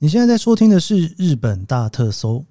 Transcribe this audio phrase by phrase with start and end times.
[0.00, 2.44] 你现在在收听的是日本大特搜，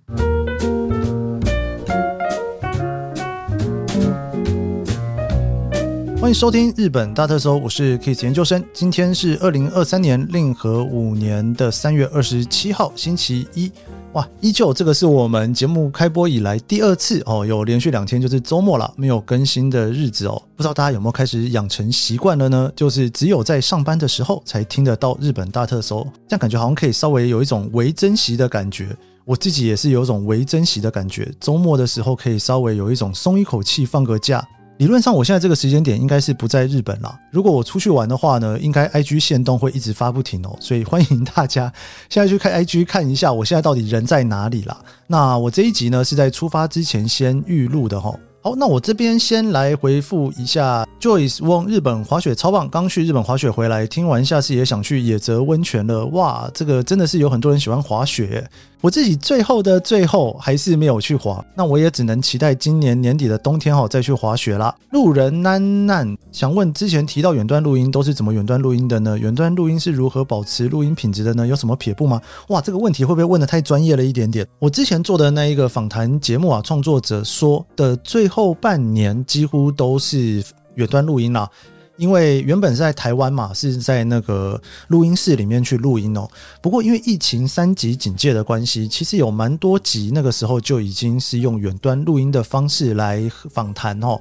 [6.19, 8.61] 欢迎收听日本大特搜，我是 Kiss 研究生。
[8.73, 13.71] 今天是二零二三年令和五年的三月二十七号，星期一。
[14.13, 20.41] 哇，依旧这个是我们节目开播以来第二次哦，有连续两天就是周末了，没有更新的日子哦。
[20.55, 22.71] 不知道大家有没有开始养成习惯了呢？
[22.75, 28.95] 就是只有在上班的时候才听得到日本大特搜，这样感觉好像可以稍微有一种微珍惜的感觉。
[29.25, 34.43] 我自己也是有种微珍惜的感觉，周末的时候可以稍微有一种松一口气，放个假。
[34.77, 37.19] 理论上，我现在这个时间点应该是不在日本啦。
[37.31, 40.55] 如果我出去玩的话呢，应该 IG 限动会一直发不停哦。
[40.59, 41.73] 所以欢迎大家
[42.09, 44.77] 现在去看 IG 看一下，我现在到底人在哪里啦。
[45.07, 48.15] 那我这一集呢是在出发之前先预录的齁。
[48.39, 56.05] 好，那我这边先来回复一下 Joyce Wong，日本滑雪超棒，刚去日本滑雪回来，听完下次也想去野泽温泉了。
[56.07, 58.47] 哇，这个真的是有很多人喜欢滑雪。
[58.81, 64.73] 我自己最后的最后还是没有去滑，那我也只能期待今年年底的冬天哈再去滑雪啦。
[64.91, 69.17] 路人难难想问，之前提到远端录音都是怎么远端录音的呢？
[69.17, 71.47] 远端录音是如何保持录音品质的呢？
[71.47, 72.21] 有什么撇步吗？
[72.49, 74.45] 哇，这个问题会不会问得太专业了一点点？
[74.59, 80.43] 我之前做的那一个访谈节目啊，创作者说的最后半年几乎都是
[80.75, 81.49] 远端录音啦。
[81.97, 86.27] 因为原本是在台湾嘛，是在那个录音室里面去录音哦。
[86.61, 94.19] 不过因为疫情三级警戒的关系，其实有蛮多集那个时候就已经是用远端录音的方式来访谈哦。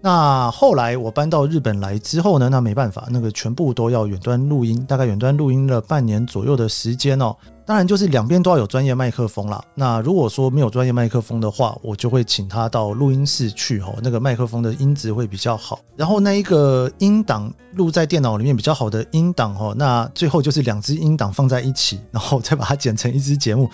[0.00, 7.34] 那后来我搬到日本来之后呢，那没办法，那个全部都要远端录音，大概远端录音了半年左右的时间哦。
[7.66, 9.62] 当然，就是两边都要有专业麦克风啦。
[9.74, 15.80] 那如果说没有专业麦克风的话，我就会请他到录音室去吼，那个麦克风的音质会比较好。
[15.94, 23.68] 然后那一个音档录在电脑里面比较好的音档哦，那最后就是两只音档放在一起，然后再把它剪成一支节目，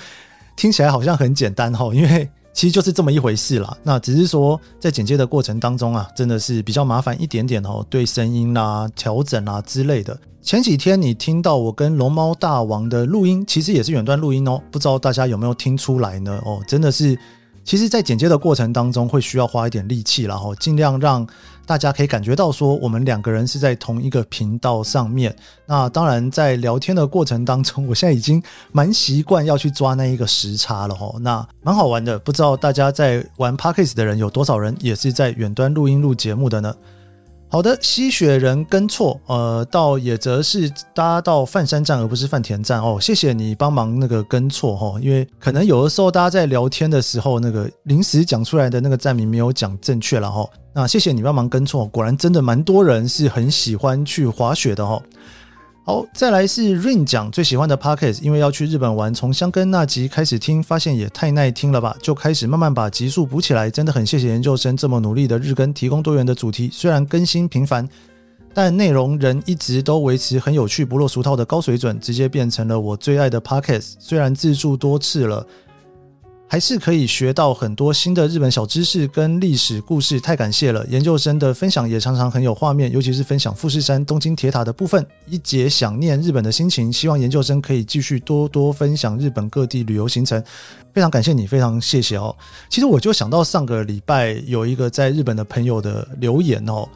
[0.56, 3.76] 听起来好像很简单哦，因为其实就是这么一回事啦。
[3.82, 10.18] 那只是说在剪接的过程当中啊，真的是比较麻烦一点点哦，对声音啦、调整啊之类的。
[10.40, 16.40] 前几天你听到我跟龙猫大王的录音，其实也是远段录音哦，不知道大家有没有听出来呢？
[16.44, 17.18] 哦，真的是，
[17.64, 21.26] 其实，在剪接的过程当中会需要花一点力气，然后尽量让
[21.66, 25.34] 大家可以感觉到说我们两个人是在同一个频道上面。
[25.66, 28.42] 那当然，在聊天的过程当中，我现在已经
[28.72, 36.74] 蛮习惯要去抓那一个时差了哦，那蛮好玩的，不知道大家在玩 Podcast 的人有多少人也是在远端录音录节目的呢？
[37.54, 42.98] 好的，吸血人跟错，呃，到野则是搭到饭山站而不是饭田站哦。
[43.00, 50.44] 谢谢你帮忙那个跟错哈，因为可能有的时候大家在聊天的时候，那个临时讲出来的那个站名没有讲正确了哈。
[50.72, 55.00] 那谢谢你帮忙跟错，果然真的蛮多人是很喜欢去滑雪的哈。
[55.86, 63.70] 好，再来是 Rain 讲最喜欢的 Podcast，因为要去日本玩，从香根那集开始听，发现也太耐听了吧，就开始慢慢把集数补起来。
[63.70, 67.86] 真的很谢谢研究生这么努力的日更，提供多元的主题，虽然更新频繁，
[68.54, 73.96] 但内容仍一直都维持很有趣、不落俗套的高水准，直接变成了我最爱的 Podcast。
[73.98, 75.46] 虽然自助多次了。
[76.46, 80.86] 还是可以学到很多新的日本小知识跟历史故事，太感谢了！
[80.86, 86.92] 研究生的分享也常常很有画面，尤其是分享富士山、东京铁塔的部分，一解想念日本的心情。
[86.92, 90.40] 希望研究生可以继续多多分享日本各地旅游行程。
[90.92, 92.36] 非常感谢你，非常谢谢哦。
[92.68, 96.88] 其实我就想到上个礼拜有一个在日本的朋友的留言哦，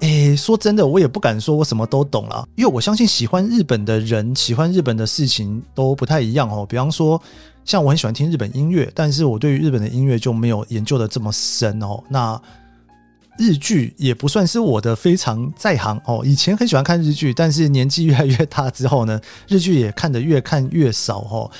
[0.00, 6.66] 诶，说真的，我也不敢说我什么都懂啦，因为我相信喜欢日本的人，喜欢日本的事情都不太一样哦。
[6.68, 7.20] 比方说。
[7.64, 12.00] 像我很喜欢听日本音乐，但是我对于日本的音乐就没有研究的这么深哦。
[12.08, 12.40] 那
[13.38, 16.22] 日剧也不算是我的非常在行哦。
[16.24, 21.50] 以前很喜欢看日剧，但是年纪越来越大之后呢，日剧也看得越看越少哦。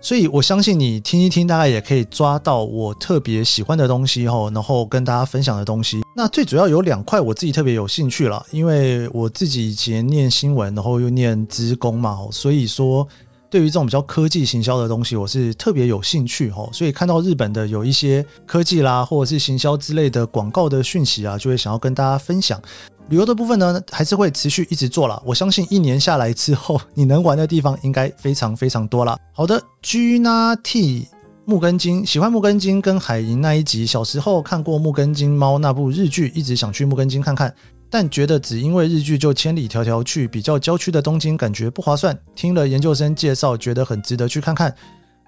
[0.00, 6.02] 所以我相信你听一听，大概也可以抓到我特别喜欢的东西哦，然后跟大家分享的东西。
[6.14, 13.06] 那最主要有两块我自己特别有兴趣了，因为我自己以前念新闻，然后又念资工嘛，所以说。
[13.48, 22.60] 对于这种比较科技行销的东西，我是特别有兴趣哈，所以看到日本的有一些科技啦，或者是行销之类的广告的讯息啊，就会想要跟大家分享。
[23.08, 25.22] 旅游的部分呢，还是会持续一直做啦。
[25.24, 29.16] 我相信一年下来之后，你能玩的地方应该非常非常多啦。
[29.32, 31.06] 好的，Gina T
[31.44, 37.54] 木根金喜欢木根金跟海银那一集，小时候看过木根金猫那部日剧，一直想去木根金看看。
[37.88, 42.18] 但觉得只因为日剧就千里迢迢去比较郊区的东京，感觉不划算。
[42.34, 44.74] 听了研究生介绍，觉得很值得去看看。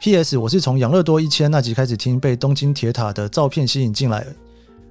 [0.00, 0.38] P.S.
[0.38, 4.26] 我是从养乐多一千那集开始听，被东京铁塔的照片吸引进来。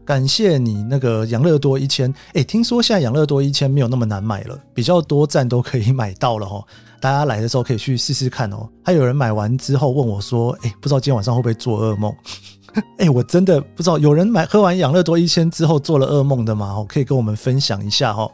[0.03, 2.13] 感谢你那个养乐多一千。
[2.33, 6.63] 诶，听说现在养乐多一千没有那么难买了，比较多站都可以买到了哈。
[6.99, 8.67] 大家来的时候可以去试试看哦。
[8.83, 12.13] 还有人买完之后问我说：“哎，不知道今天晚上会不会做噩梦？”
[12.97, 13.97] 哎，我真的不知道。
[13.97, 16.67] 有人买喝完养乐多一千之后做了噩梦的吗？
[16.67, 18.29] 哦，可以跟我们分享一下哈。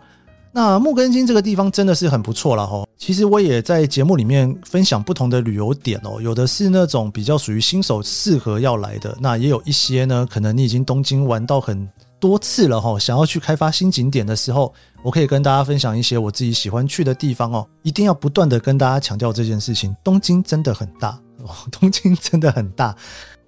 [0.56, 2.86] 那木根津这个地方真的是很不错了哈。
[2.96, 17.68] 其实我也在节目里面分享不同的旅游点哦，有的是那种比较属于新手适合要来的，那也有一些呢，可能你已经东京玩到很多次了哈，想要去开发新景点的时候，我可以跟大家分享一些我自己喜欢去的地方哦。
[17.82, 21.20] 一定要不断的跟大家强调这件事情，东京真的很大
[21.72, 22.96] 东京真的很大。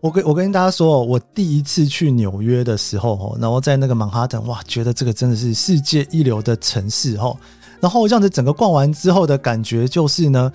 [0.01, 7.35] 我跟我跟大家说，我第一次去纽约的时候，然后在那个曼哈顿，哇，觉得这个真的是世界一流的城市哈。
[7.79, 10.51] 然后这样子整个逛完之后的感觉就是呢，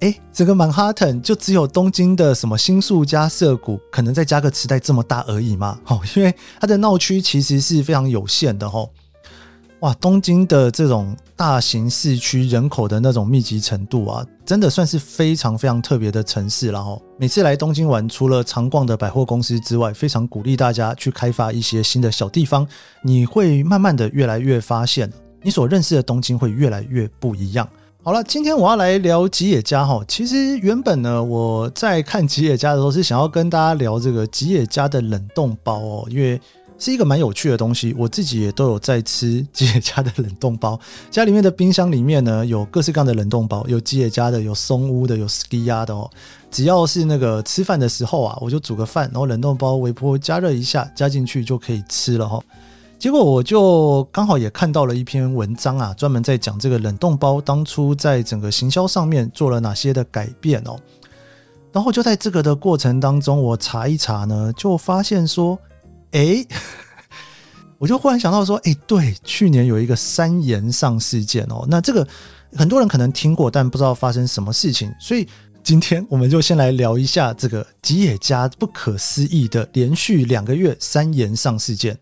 [0.00, 5.78] 诶，整个曼哈顿就只有东京的什么新宿加涩谷，可能再加个池袋这么大而已嘛。
[5.86, 8.86] 哦，因为它的闹区其实是非常有限的哈。
[9.80, 16.98] 哇，东京的这种大型市区人口的那种密集程度啊，真的算是非常非常特别的城市了哈。
[17.18, 22.66] 每次来东京玩，除了常逛的百货公司之外，非常鼓励大家去开发一些新的小地方。
[23.02, 25.10] 你会慢慢的越来越发现，
[25.40, 27.66] 你所认识的东京会越来越不一样。
[28.02, 30.04] 好了，今天我要来聊吉野家哈。
[30.06, 36.38] 其实原本呢，我在看吉野家的时候是想要跟大家聊这个吉野家的冷冻包哦，因为。
[36.80, 40.80] 是一个蛮有趣的东西，我自己也都有在吃吉野家的冷冻包。
[41.10, 46.10] 家里面的冰箱里面呢，有各式各样的冷冻包，有吉野家的，有松屋的，有 Skiya 的哦。
[46.50, 52.42] 只要是那个吃饭的时候啊，我就煮个饭，然后冷冻包微波加热一下，加进去就可以吃了哈。
[52.98, 60.78] 结果我就刚好也看到了一篇文章啊，专门在讲这个冷冻包当初在整个行销上面做了哪些的改变哦。
[61.72, 65.58] 然后就在这个的过程当中，我查一查呢，就发现说。
[66.12, 66.44] 哎，
[67.78, 72.06] 我就忽然想到说，哎，对，去年有一个三岩上事件哦，那这个
[72.56, 75.26] 很多人可能听过，但不知道发生什么事情，所以
[75.62, 81.96] 今天我们就先来聊一下这个吉野家不可思议的连续两个月三岩上事件。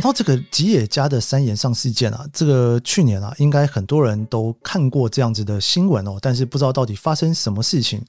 [0.00, 8.02] 讲到这个吉野家的三岩上事件啊，这个去年啊，应该很多人都看过这样子的新闻哦，但是不知道到底发生什么事情。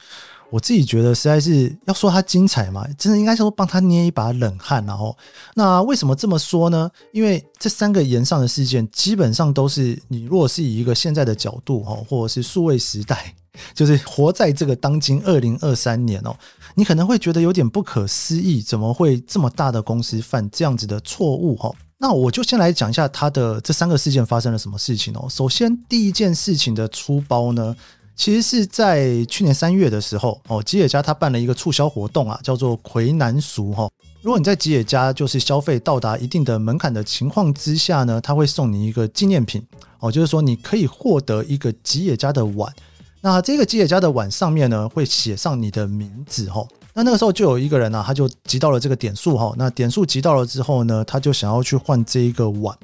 [0.49, 4.85] 我自己觉得实在是要说它精彩嘛，真的应该说帮他捏一把冷汗。
[4.85, 5.17] 然后，
[5.53, 6.89] 那为什么这么说呢？
[7.11, 13.33] 因为这三个岩上的事件，基本上都是你如果是以一个现在的角度哈，或者是数位时代，
[13.73, 16.35] 就是活在这个当今二零二三年哦。
[16.75, 21.55] 你可能会觉得有点不可思议，怎么会这么大的公司犯这样子的错误？
[21.57, 25.27] 哈，那我就先来讲一下它的这三个事件发生了什么事情哦。
[25.29, 27.75] 首先，第一件事情的出包呢，
[28.15, 33.89] 其实是在去年三月的时候哦，吉野家他办了一个促销活动啊，叫做魁南俗哈。
[34.21, 39.61] 如果你在吉野家就是消费到达一定的门槛的情况之下呢，他会送你一个纪念品
[39.99, 42.71] 哦，就是说你可以获得一个吉野家的碗。
[43.21, 46.65] 那这个吉野家的碗上面呢，会写上你的名字哈。
[46.93, 49.53] 那那个时候就有一个人呢、啊，他就集到了这个点数哈。
[49.57, 52.77] 那点数集到了之后呢，他就想要去换这一个碗。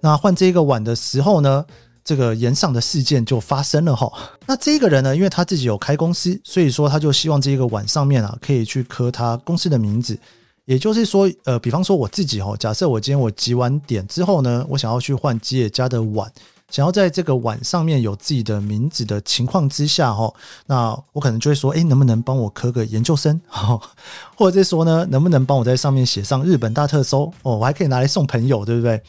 [0.00, 1.64] 那换这一个碗的时候呢，
[2.02, 4.10] 这个岩上的事件就发生了哈。
[4.46, 10.18] 那这个人呢，因为他自己有开公司，所以说他就希望这一个碗上面啊，可以去刻他公司的名字。
[10.64, 16.30] 也就是说，呃，比方说我自己哈，假设我今天我集完点之后呢，我想要去换吉野家的碗。
[16.70, 20.32] 想要在这个碗上面有自己的名字的情况之下，哈，
[20.66, 23.40] 那我可能就会说，诶，能不能帮我刻个研究生？
[24.36, 27.24] 或者是说呢，能不能帮我在上面写上日本大特搜？
[27.42, 29.02] 哦，我还可以拿来送朋友，对不对？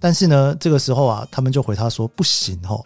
[0.00, 2.80] 但是呢，这个时候啊，他们就回他说不行，哈。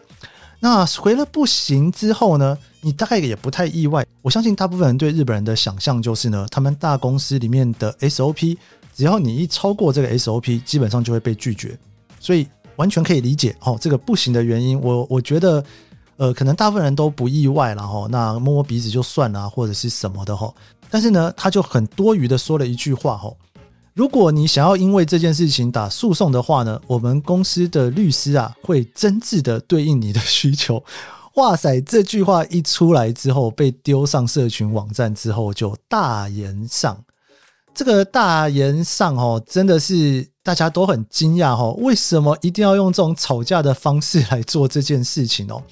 [0.58, 4.04] 那回了不行之后呢，你大概也不太意外。
[4.20, 8.58] 我相信大部分人对日本人的想象就是呢，他们大公司里面的 SOP，
[8.96, 11.78] 只要你一超过这个 SOP，基本上就会被拒绝。
[12.18, 12.48] 所以。
[12.76, 15.64] 完全可以理解哦，这个不行的原因，我我觉得，
[16.16, 18.06] 呃，可能大部分人都不意外了哈。
[18.10, 20.52] 那摸摸鼻子就算了，或者是什么的哈。
[20.90, 23.32] 但是呢，他就很多余的说了一句话哈：
[23.94, 30.82] 如果你想要因为这件事情打诉讼的话呢，我们公司的律师啊会真挚的对应你的需求。
[31.36, 37.02] 哇塞，这句话一出来之后，被丢上社群网站之后，就大炎上。
[37.74, 45.62] 这个大炎上哦，真的是大家都很惊讶哦，为什么一定要用这种吵架的方式来做这件事情哦？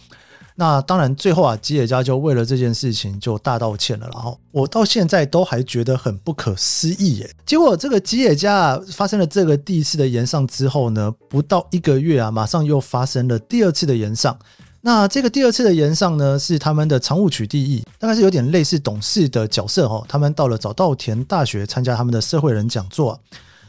[0.56, 4.06] 那当然，最后啊，吉野家就为了这件事情就大道歉了。
[4.12, 7.30] 然后我到现在都还觉得很不可思议耶。
[7.46, 14.38] 结果这个吉野家啊，发生了这个第一次的炎上之后呢，不到一个月啊，马上又发生了第二次的炎上。
[14.82, 20.02] 那这个第二次的炎上呢，是他们的常务取缔役，大概是有点类似董事的角色哦。
[20.08, 23.20] 他们到了早稻田大学参加他们的社会人讲座。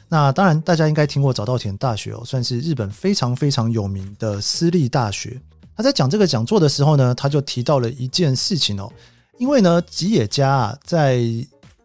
[0.08, 5.38] 那当然，大家应该听过早稻田大学哦，算是日本非常非常有名的私立大学。
[5.76, 8.90] 他在讲这个讲座的时候呢，他就提到了一件事情哦，
[9.38, 11.22] 因为呢，吉野家啊，在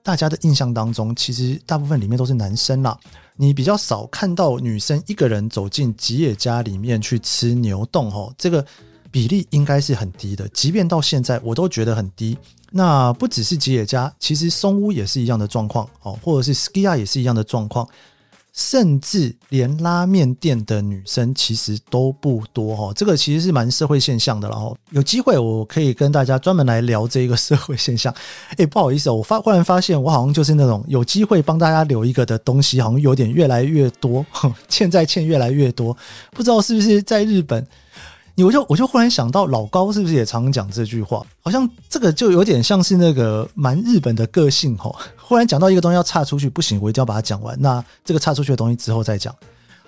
[0.05, 2.97] 大家的印象当中，其实大部分里面都是男生啦，
[3.35, 8.65] 你比较少看到女生一个人走进吉野家里面去吃牛洞哦，这个。
[9.17, 12.37] 比例应该是很低的，即便到现在我都觉得很低。
[12.71, 17.89] 那不只是吉野家，其实松屋也是一样的状况哦，或者是 Skia 也是一样的状况，
[18.53, 22.93] 甚至连拉面店的女生其实都不多哦。
[22.95, 28.15] 这个其实是蛮社会现象的，然后有机会我可以跟大家专门来聊这一个社会现象。
[28.59, 34.27] 诶，不好意思，我发忽然发现我好像就是那种有机会帮大家留一个的东西，好像有点越来越多，
[34.69, 35.97] 欠债欠越来越多，
[36.33, 37.67] 不知道是不是在日本。
[38.45, 41.25] 我就我就忽然想到，老高是不是也常讲这句话？
[41.41, 44.95] 好像这个就有点像是那个蛮日本的个性吼。
[45.17, 47.57] 忽然讲到一个东西要岔出去，不行，我一定要把它讲完。
[47.59, 49.35] 那这个岔出去的东西之后再讲。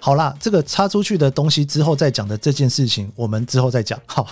[0.01, 4.01] 好啦，这个岔出去的东西之后再讲的这件事情，我们之后再讲。
[4.07, 4.27] 好，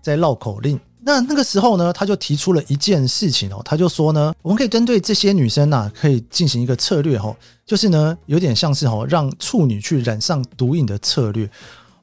[0.00, 0.78] 再绕口令。
[1.02, 11.50] 那那个时候呢，他就提出了一件事情哦，他就说呢，我们可以针对这些女生呐，可以进行一个策略吼，就是呢，有点像是吼让处女去染上毒瘾的策略。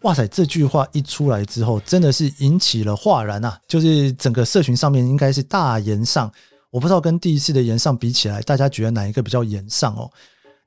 [0.02, 0.28] 哇塞！
[0.28, 3.60] 这句话一出来之后，真的是引起了哗然啊！
[3.68, 6.32] 就是整个社群上面应该是大言上，
[6.70, 10.10] 我不知道跟第一次的言上比起来，大家觉得哪一个比较言上哦？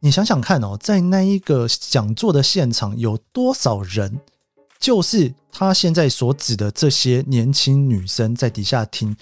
[0.01, 4.19] 你想想看哦，在那一个讲座的现场，有多少人，
[4.81, 9.17] 就是他现在所指的这些年轻女生在底下听。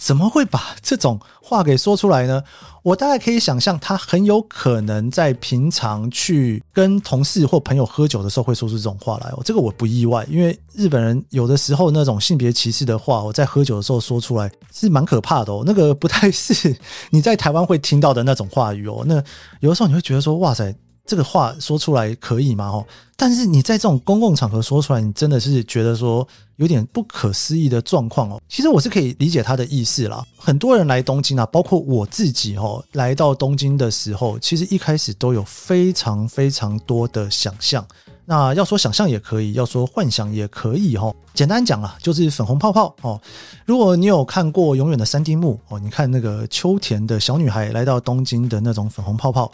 [0.00, 2.42] 怎么会把这种话给说出来呢？
[2.82, 9.42] 我大概可以想象，他很有可能在平常去跟同事或朋友喝酒的时候会说出这种话来哦。
[9.44, 15.62] 这个我不意外，因为日本人有的时候那种性别歧视的话，我在喝酒的时候说出来是蛮可怕的哦。
[15.66, 16.74] 那个不太是
[17.10, 19.04] 你在台湾会听到的那种话语哦。
[19.06, 19.22] 那
[19.60, 20.74] 有的时候你会觉得说，哇塞。
[21.10, 22.66] 这个话说出来可以吗？
[22.66, 22.86] 哦，
[23.16, 26.24] 但是你在这种公共场合说出来，你真的是觉得说
[26.54, 28.40] 有点不可思议的状况哦。
[28.48, 30.24] 其实我是可以理解他的意思啦。
[30.36, 37.84] 很多人来东京啊，包括我自己哦，来到东京的时候，其实一开始都有非常非常多的想象。
[38.24, 41.12] 那要说想象也可以，要说幻想也可以哦。
[41.34, 43.20] 简单讲啊，就是粉红泡泡哦。
[43.66, 49.50] 如果你有看过《永远的三丁目》哦，你看那个秋田的小女孩来到东京的那种粉红泡泡。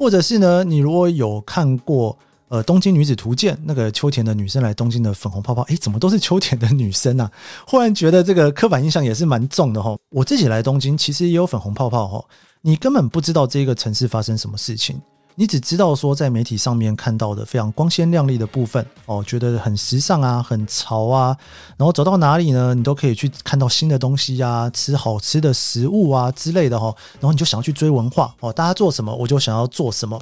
[0.00, 2.16] 或者是呢，你如果有看过
[2.48, 7.30] 呃《东京女子图鉴》，那个秋田的女生来东京的粉红泡泡，诶，怎么都是秋田的女生啊？
[7.68, 9.94] 忽然觉得这个刻板印象也是蛮重的哈。
[10.08, 12.24] 我自己来东京，其实也有粉红泡泡哈，
[12.62, 14.98] 你根本不知道这个城市发生什么事情。
[15.40, 21.34] 你只知道说，在媒体上面看到的非常光鲜亮丽的部分哦，觉得很时尚啊，很潮啊，
[21.78, 30.20] 然后走到哪里呢，你都可以去看到新的东西啊，吃好吃的食物啊之类的哈，然后你就想要去追文化哦，大家做什么我就想要做什么。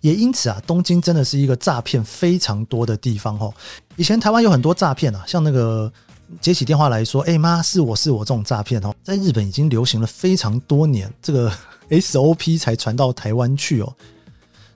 [0.00, 3.52] 也因此啊，东京真的是一个诈骗非常多的地方哦。
[3.96, 5.92] 以前台湾有很多诈骗啊，像那个。
[6.40, 11.52] 接起电话来说：“哎妈，是我是我这种诈骗哦，在日本已经流行了非常多年，这个
[11.90, 13.94] SOP 才传到台湾去哦。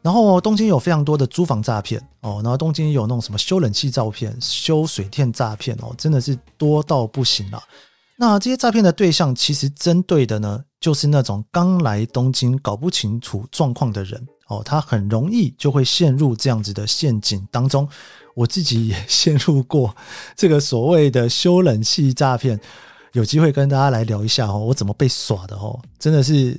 [0.00, 7.62] 然后东京有非常多的租房诈骗哦，然后东京有那种什么修冷气诈骗、修水电诈骗哦，真的是多到不行了。
[8.16, 14.26] 那这些诈骗的对象其实针对的呢，就是那种刚来东京搞不清楚状况的人
[14.58, 17.88] 哦，他很容易就会陷入这样子的陷阱当中。”
[18.34, 19.94] 我自己也 陷入过
[20.34, 22.58] 这个所谓的修冷气诈骗，
[23.12, 26.58] 有机会跟大家来聊一下哦，我怎么被耍的哦，真的是，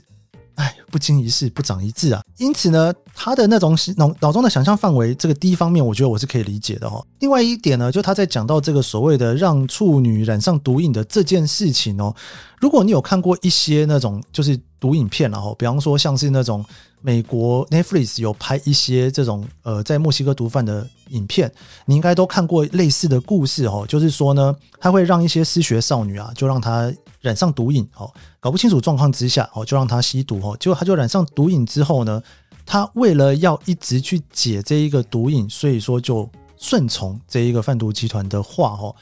[0.54, 2.22] 哎，不经一事不长一智啊。
[2.38, 7.04] 因此呢，他的那种脑脑中的想象范围，这个第一方面，我觉得我是可以理解的哦。
[7.22, 12.16] 另外一点呢，就他在讲到这个所谓的让处女染上毒瘾的这件事情哦，
[12.60, 16.64] 如果你有看过一些那种就是毒瘾片然后，比方说像是那种。
[17.06, 21.52] 美国 Netflix 有拍一些这种呃，在墨西哥毒贩的影片，
[21.86, 23.86] 你应该都看过类似的故事哦。
[23.88, 30.56] 就是说呢，他会让一些失学少女啊，就让她染上毒瘾哦，搞不清楚状况之下哦，就让她吸毒哦。
[30.58, 32.24] 结果她就染上毒瘾之后呢，
[32.66, 38.96] 她为了要一直去解这一个毒瘾，所以说就顺从这一个贩毒集团的话哦。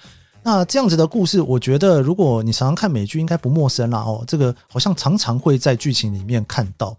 [0.43, 4.23] 那这样子的故事，我觉得如果你常常看美剧，应该不陌生啦哦。
[4.25, 6.97] 这个好像常常会在剧情里面看到。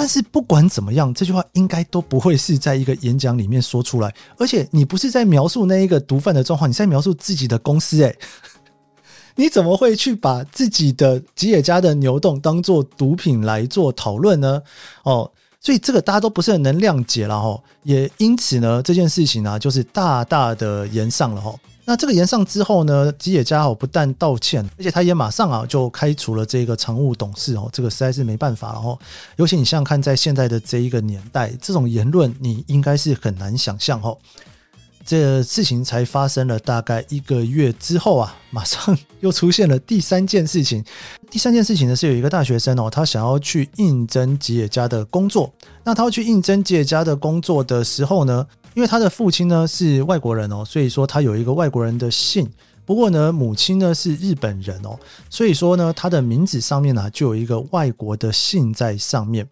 [0.00, 4.14] 但是不管怎么样，这句话应该都不会是在一个演讲里面说出来。
[4.36, 8.00] 而且你不是在描述那一个毒贩的状况，你在描述自己的公司。
[8.00, 8.16] 诶，
[9.34, 14.62] 你怎么会去把自己的吉野家的牛洞当做毒品来做讨论呢？
[15.02, 15.28] 哦，
[15.60, 17.60] 所以这个大家都不是很能谅解了哈。
[17.82, 21.52] 也因此呢，这件事情呢，就是大大的延上了哈。
[21.90, 28.98] 那这个延上之后呢，吉野家哦不但道歉，而且他也马上啊就开除了这个常务董事哦，这个实在是没办法了哦。
[29.36, 34.18] 尤其你想想看，在现在的这一个年代，这种言论你应该是很难想象哦。
[35.02, 40.84] 这事情才发生了大概一个月之后啊，马上 又出现了第三件事情。
[41.30, 45.50] 第三件事情呢，是有一个大学生哦，他想要去应征吉野家的工作。
[45.84, 52.48] 那他要去应征吉野家的工作的时候呢，因为他的父亲呢是外国人哦，所以说他有一个外国人的姓。
[52.84, 54.98] 不过呢，母亲呢是日本人哦，
[55.28, 59.46] 所以说呢，他的名字上面呢就有一个外国的姓在上面。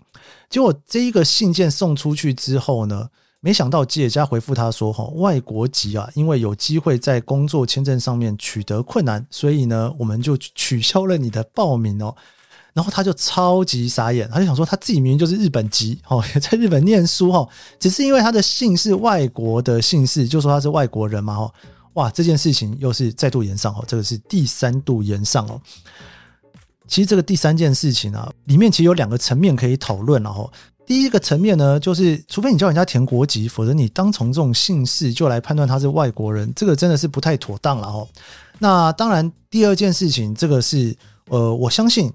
[0.48, 3.08] 结果这一个信件送出去之后呢，
[3.40, 12.16] 没想到吉野家回复他说：“哈，外国籍啊，因为有机会在工作签证上面取得困难，所以呢，我们就取消了你的报名哦。”
[12.76, 17.48] 然后他就超级傻眼，他就想说他自己明明就是日本籍哦，在日本念书哦，
[17.80, 21.50] 只是因为他的姓是外国的姓氏，就说他是外国人嘛哦。
[21.94, 25.58] 哇，这件事情又是再度延上哦，这个是第三度延上哦。
[26.86, 30.52] 其实这个第三件事情啊，里面其实有两个层面可以讨论了哦。
[30.84, 38.06] 第一个层面呢，就是除非你叫人家填国籍，否则你单从这种姓氏就来判断他是外国人，这个真的是不太妥当了哦。
[38.58, 40.94] 那当然，第二件事情，这个是
[41.30, 42.12] 呃，我相信。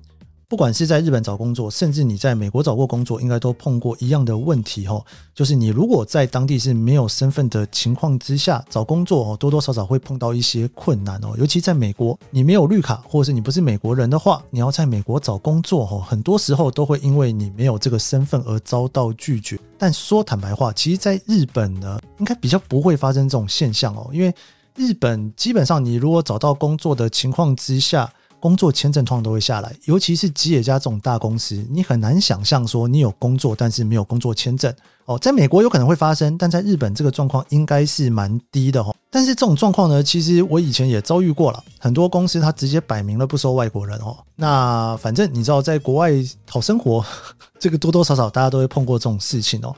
[0.51, 5.01] 不管是在日本找工作，甚至你在美国找过工作，应该都碰过一样的问题哈，
[5.33, 11.33] 就是你如果在当地是没有身份的情况之下找工作哦，多多少少会碰到一些困难哦。
[11.37, 19.57] 尤其在美国，你没有绿卡，或者是你不是美国人的话，你要在美国找工作哦，很多时候都会因为你没有这个身份而遭到拒绝。
[19.77, 24.35] 但说坦白话，其实在日本呢，应该比较不会发生这种现象哦，因为
[24.75, 28.11] 日本基本上你如果找到工作的情况之下。
[28.41, 34.73] 工作签证通常都会下来，尤其是吉野家这种大公司，你很难想象说你有工作，但是没有工作签证
[35.05, 35.17] 哦。
[35.19, 38.95] 在美国有可能会发生，但在日本这个状况应该是蛮低的哦。
[39.11, 44.17] 但是这种状况呢，其实我以前也遭遇过了，很多公司它直接摆明了不收外国人哦。
[44.35, 46.11] 那反正你知道，在国外
[46.47, 47.05] 讨生活，
[47.59, 49.75] 这个多多少少大家都会碰过这种事情哦。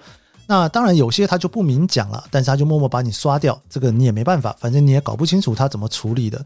[0.48, 6.46] 那当然有些他就不明讲了，但是他就默默把你刷掉，这个你也没办法，反正你也搞不清楚他怎么处理的。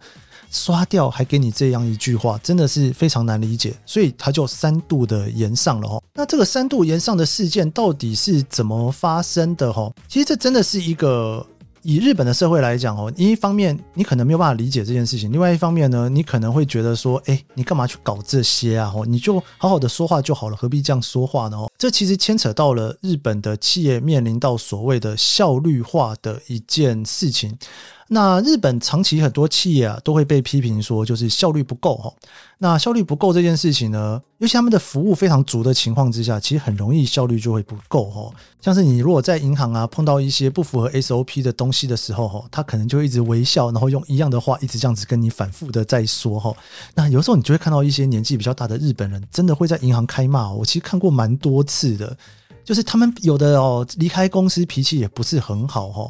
[0.49, 6.01] 刷掉还给你这样一句话，真的是非常难理解，所以他就三度的延上了哦。
[6.13, 9.93] 那这个三度延上的事件到底是怎么发生的哦？
[10.07, 11.45] 其实这真的是一个。
[11.87, 18.91] 以日本的社会来讲哦，一方面你可能没有办法理解这件事情，另外一方面呢，你可能会觉得说，哎，你干嘛去搞这些啊？
[18.93, 21.55] 哦，你就好好的说话就好了，何必这样说话呢？
[21.55, 27.57] 哦，这其实牵扯到了日本的企业面临到所谓的效率化的一件事情。
[28.09, 32.13] 那日本长期很多企业啊，都会被批评说就是效率不够哈。
[32.59, 38.31] 那效率不够这件事情呢，尤其他们的服务非常足的情况之下，其实很容易效率就会不够哈。
[38.61, 46.55] 像是你如果在银行啊碰到一些不符合 SOP 的东西的时候哈，他可能就一直微笑，然后用一样的话一直这样子跟你反复的在说哈。
[46.95, 50.49] 那有时候你就会看到一些年纪比较大的日本人，真的会在银行开骂。
[50.51, 52.17] 我其实看过蛮多次的，
[52.63, 56.09] 就是他们有的哦离开公司脾气也不是很好哈。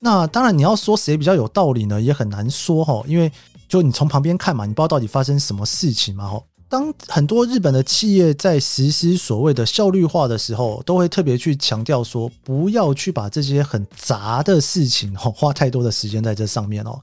[0.00, 3.30] 那当然，你要说谁比较有道理呢，也很难说哈，因为
[3.68, 6.42] 就你从旁边看嘛，你不知道到底发生什么事情嘛哈。
[6.68, 17.00] 当很多日本的企业在实施所谓的效率化的时候，都会特别去强调说，不要去把这些很杂的事情哈花太多的时间在这上面哦。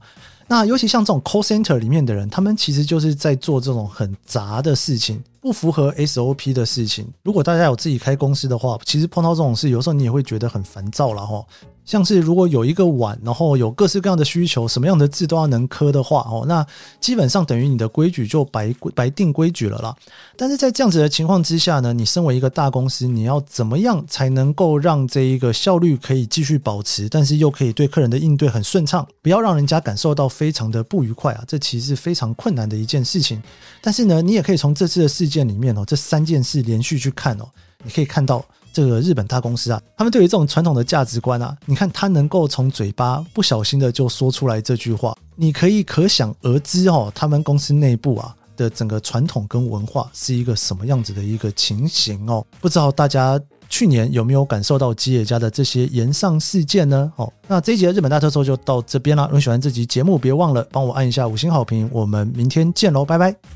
[0.48, 7.04] 那尤其像这种 call center 里面的人，他们其实就是在做这种很杂的事情，不符合 SOP 的事情。
[7.24, 11.44] 如果大家有自己开公司的话，其实碰到这种事，有时候你也会觉得很烦躁了哈。
[11.86, 16.66] 像是如果有一个碗，然后有各式各样的需求，什么样的字都要能刻的话，哦，那
[17.00, 19.96] 基本上等于你的规矩就白白定规矩了啦。
[20.36, 31.44] 但是在这样子的情况之下呢，你身为一个大公司，你要怎么样才能够让这一个效率可以继续保持，但是又可以对客人的应对很顺畅，不要让人家感受到非常的不愉快啊？
[31.46, 33.40] 这其实是非常困难的一件事情。
[33.80, 37.48] 但是呢，你也可以从这次的事件里面哦，这三件事连续去看哦，
[37.84, 38.44] 你可以看到。
[38.72, 52.44] 这个日本大公司啊，他们对于这种传统的价值观啊，你看他能够从嘴巴不小心的就说出来这句话，你可以可想而知哦，他们公司内部啊的整个传统跟文化是一个什么样子的一个情形哦。
[52.60, 57.10] 不知道大家去年有没有感受到吉野家的这些炎上事件呢？
[57.16, 59.24] 哦，那这一集的日本大特搜就到这边了。
[59.28, 61.88] 如果喜欢这集节目，别忘了帮我按一下五星好评。
[61.90, 63.55] 我们明天见喽，拜拜。